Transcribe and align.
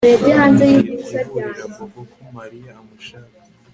Ngiye 0.49 0.79
kuburira 1.05 1.63
Bobo 1.73 2.01
ko 2.13 2.21
Mariya 2.35 2.71
amushaka 2.81 3.35